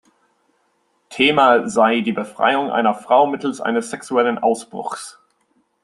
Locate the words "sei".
1.69-2.01